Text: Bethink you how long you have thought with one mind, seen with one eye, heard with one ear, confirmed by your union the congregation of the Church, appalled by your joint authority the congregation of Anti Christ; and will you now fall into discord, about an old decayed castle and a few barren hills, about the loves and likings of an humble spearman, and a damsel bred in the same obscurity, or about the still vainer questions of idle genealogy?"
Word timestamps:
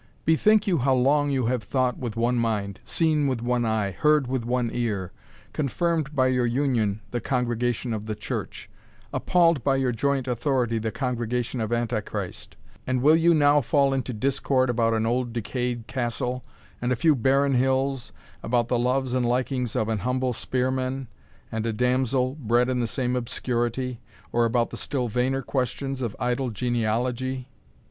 Bethink 0.25 0.65
you 0.65 0.79
how 0.79 0.95
long 0.95 1.29
you 1.29 1.45
have 1.45 1.61
thought 1.61 1.95
with 1.99 2.15
one 2.17 2.35
mind, 2.35 2.79
seen 2.83 3.27
with 3.27 3.39
one 3.39 3.63
eye, 3.65 3.91
heard 3.91 4.25
with 4.25 4.43
one 4.43 4.71
ear, 4.73 5.11
confirmed 5.53 6.15
by 6.15 6.25
your 6.25 6.47
union 6.47 7.01
the 7.11 7.21
congregation 7.21 7.93
of 7.93 8.07
the 8.07 8.15
Church, 8.15 8.67
appalled 9.13 9.63
by 9.63 9.75
your 9.75 9.91
joint 9.91 10.27
authority 10.27 10.79
the 10.79 10.89
congregation 10.89 11.61
of 11.61 11.71
Anti 11.71 12.01
Christ; 12.01 12.57
and 12.87 13.03
will 13.03 13.15
you 13.15 13.35
now 13.35 13.61
fall 13.61 13.93
into 13.93 14.11
discord, 14.11 14.71
about 14.71 14.95
an 14.95 15.05
old 15.05 15.33
decayed 15.33 15.85
castle 15.85 16.43
and 16.81 16.91
a 16.91 16.95
few 16.95 17.13
barren 17.13 17.53
hills, 17.53 18.11
about 18.41 18.69
the 18.69 18.79
loves 18.79 19.13
and 19.13 19.23
likings 19.29 19.75
of 19.75 19.87
an 19.87 19.99
humble 19.99 20.33
spearman, 20.33 21.09
and 21.51 21.63
a 21.67 21.71
damsel 21.73 22.33
bred 22.39 22.69
in 22.69 22.79
the 22.79 22.87
same 22.87 23.15
obscurity, 23.15 23.99
or 24.31 24.45
about 24.45 24.71
the 24.71 24.77
still 24.77 25.07
vainer 25.07 25.43
questions 25.43 26.01
of 26.01 26.15
idle 26.19 26.49
genealogy?" 26.49 27.47